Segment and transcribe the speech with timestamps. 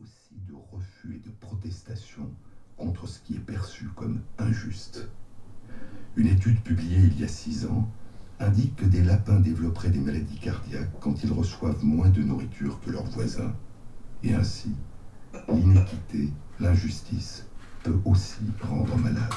[0.00, 2.30] aussi de refus et de protestation
[2.76, 5.08] contre ce qui est perçu comme injuste.
[6.16, 7.90] Une étude publiée il y a six ans
[8.40, 12.90] indique que des lapins développeraient des maladies cardiaques quand ils reçoivent moins de nourriture que
[12.90, 13.54] leurs voisins.
[14.22, 14.74] Et ainsi,
[15.48, 17.46] l'inéquité, l'injustice
[17.82, 19.32] peut aussi rendre malade.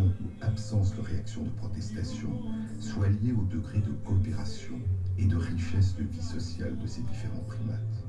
[0.00, 2.30] Ou absence de réaction de protestation
[2.80, 4.78] soient liées au degré de coopération
[5.18, 8.01] et de richesse de vie sociale de ces différents primates.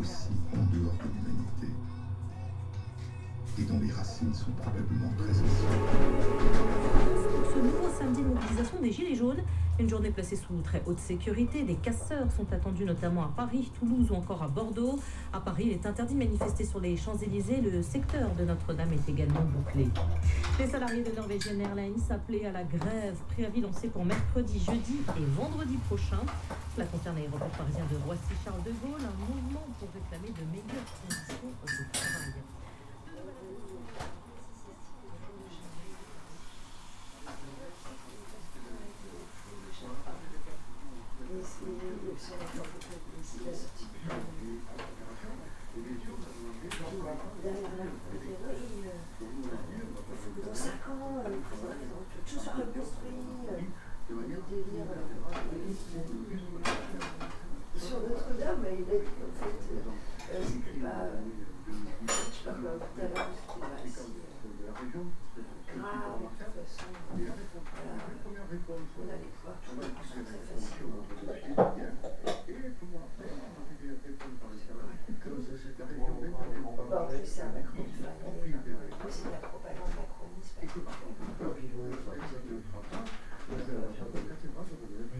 [0.00, 1.68] Aussi en dehors de l'humanité
[3.58, 6.57] et dont les racines sont probablement très anciennes.
[8.08, 9.42] Samedi mobilisation des Gilets jaunes,
[9.78, 11.62] une journée placée sous très haute sécurité.
[11.62, 14.98] Des casseurs sont attendus notamment à Paris, Toulouse ou encore à Bordeaux.
[15.30, 17.60] À Paris, il est interdit de manifester sur les Champs-Élysées.
[17.60, 19.88] Le secteur de Notre-Dame est également bouclé.
[20.58, 25.24] Les salariés de Norwegian Airlines appelés à la grève, préavis lancé pour mercredi, jeudi et
[25.36, 26.22] vendredi prochain.
[26.76, 31.52] Cela concerne l'aéroport parisien de Roissy-Charles de Gaulle, un mouvement pour réclamer de meilleures conditions
[31.62, 32.32] de travail.
[50.44, 51.30] Dans 5 ans, euh,
[52.26, 53.20] tout sera construit,
[53.50, 53.60] euh,
[54.08, 55.04] délire euh,
[57.76, 59.84] sur Notre-Dame, il a en fait, euh,
[60.32, 60.42] euh,
[60.82, 61.20] pas, euh,
[62.48, 63.14] euh,
[64.94, 65.08] on.
[76.62, 78.54] Bon, en plus, c'est un Macron de famille,
[78.92, 80.58] enfin, c'est de la propagande macroniste.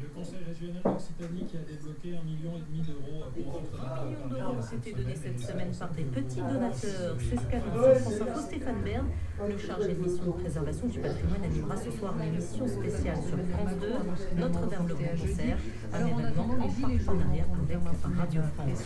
[0.01, 4.27] Le Conseil régional d'Occitanie qui a débloqué un million et demi d'euros pour Un million
[4.29, 7.17] d'euros ont été donnés cette semaine par des petits donateurs.
[7.19, 9.07] C'est ce qu'annonce France Info Stéphane Bern.
[9.47, 13.79] Le chargé de mission de préservation du patrimoine animera ce soir l'émission spéciale sur France
[13.81, 15.59] 2, Notre-Dame le Concert,
[15.93, 18.85] un événement en partenariat avec Radio France.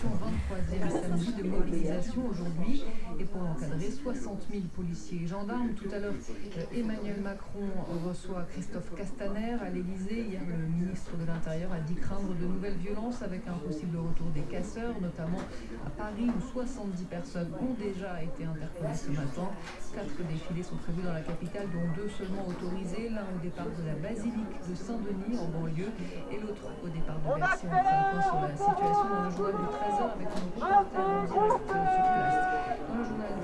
[0.53, 2.85] 23e samedi de mobilisation aujourd'hui
[3.19, 5.71] et pour encadrer 60 000 policiers et gendarmes.
[5.75, 7.69] Tout à l'heure, euh, Emmanuel Macron
[8.07, 10.27] reçoit Christophe Castaner à l'Elysée.
[10.29, 14.27] Hier, le ministre de l'Intérieur a dit craindre de nouvelles violences avec un possible retour
[14.35, 15.41] des casseurs, notamment
[15.87, 19.49] à Paris où 70 personnes ont déjà été interpellées ce matin.
[19.95, 23.87] Quatre défilés sont prévus dans la capitale, dont deux seulement autorisés, l'un au départ de
[23.87, 25.93] la basilique de Saint-Denis en banlieue
[26.31, 27.67] et l'autre au départ de Bercy.
[27.67, 30.99] On fait un point sur la situation dans le journal du 13h avec nos reporters
[30.99, 31.83] en direct sur.
[32.89, 33.42] Dans le journal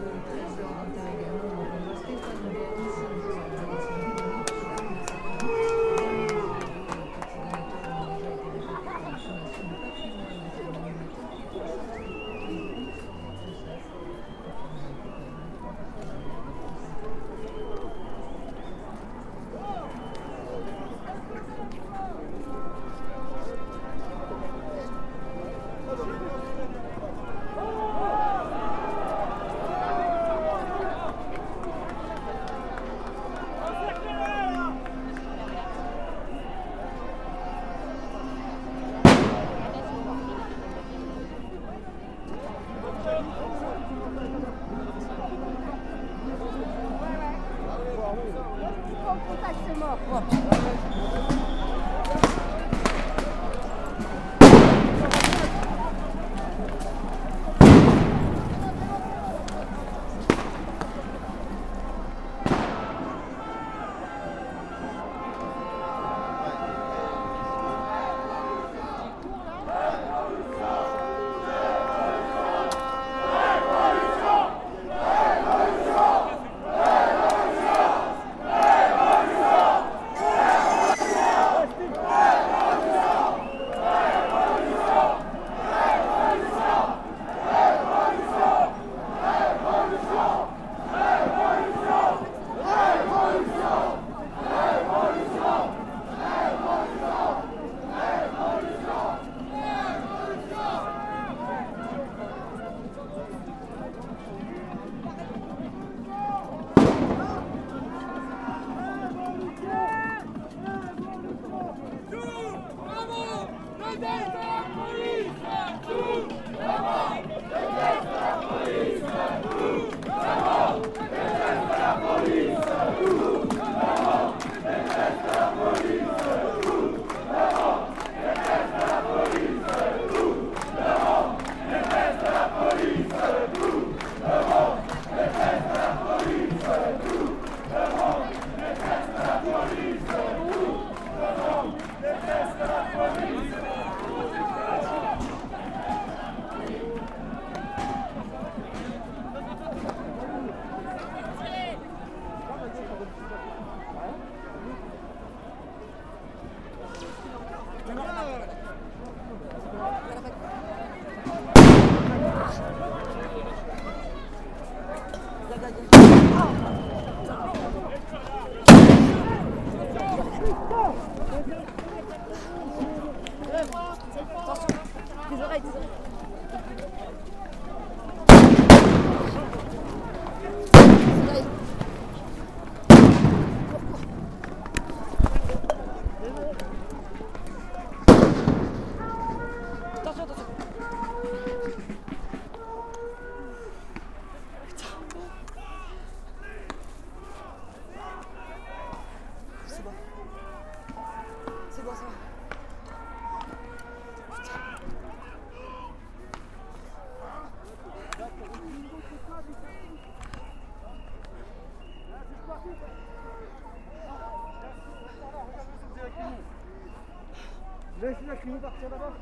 [218.01, 219.13] Tout à l'heure,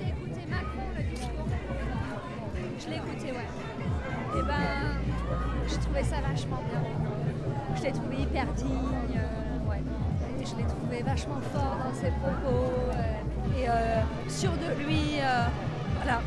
[0.00, 1.46] j'ai écouté Macron, le discours.
[2.78, 4.38] Je l'ai écouté, ouais.
[4.38, 4.98] Et ben,
[5.68, 6.82] j'ai trouvé ça vachement bien.
[7.76, 9.82] Je l'ai trouvé hyper digne, euh, ouais.
[10.40, 15.18] Et je l'ai trouvé vachement fort dans ses propos euh, et euh, sûr de lui.
[15.96, 16.20] voilà.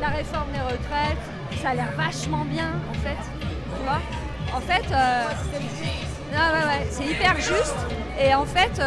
[0.00, 3.22] La réforme des retraites, ça a l'air vachement bien, en fait.
[3.40, 4.00] Tu vois?
[4.54, 4.84] En fait,
[6.32, 7.76] non, ouais, ouais, c'est hyper juste.
[8.20, 8.80] Et en fait,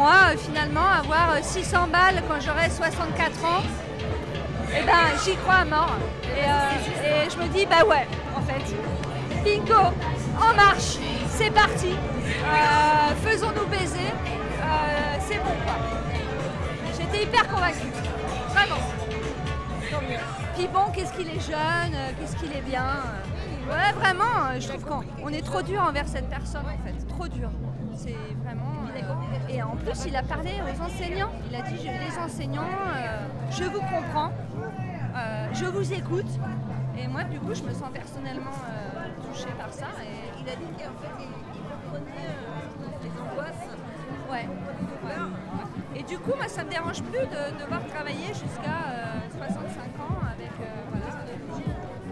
[0.00, 3.62] moi, euh, finalement, avoir euh, 600 balles quand j'aurai 64 ans,
[4.74, 4.92] eh ben,
[5.22, 5.94] j'y crois à mort.
[6.24, 8.64] Et, euh, et je me dis, bah ouais, en fait.
[9.44, 9.92] Bingo,
[10.40, 10.96] en marche,
[11.28, 11.92] c'est parti.
[11.92, 14.08] Euh, Faisons-nous baiser.
[14.08, 15.74] Euh, c'est bon, quoi.
[16.98, 17.92] J'étais hyper convaincue.
[18.54, 18.80] Vraiment.
[20.56, 22.84] Puis bon, qu'est-ce qu'il est jeune, euh, qu'est-ce qu'il est bien.
[22.86, 23.70] euh.
[23.72, 27.06] Ouais, vraiment, euh, je trouve qu'on on est trop dur envers cette personne, en fait.
[27.06, 27.50] Trop dur.
[28.02, 28.72] C'est vraiment.
[28.96, 31.32] euh, Et en plus, il a parlé aux enseignants.
[31.50, 32.62] Il a dit les enseignants,
[32.96, 34.32] euh, je vous comprends,
[35.16, 36.30] euh, je vous écoute.
[36.98, 38.56] Et moi, du coup, je me sens personnellement
[39.26, 39.88] touchée par ça.
[40.02, 41.28] Et il a dit qu'en fait, il,
[41.94, 42.00] euh,
[43.02, 43.68] les angoisses.
[44.30, 44.48] Ouais.
[45.04, 45.98] ouais.
[45.98, 50.18] Et du coup, moi, ça me dérange plus de devoir travailler jusqu'à euh, 65 ans
[50.32, 50.52] avec.
[50.90, 51.06] voilà.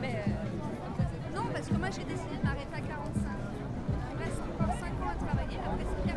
[0.03, 0.25] Mais
[1.35, 2.58] non, parce que moi, j'ai décidé de m'arrêter.
[5.79, 6.08] Yeah.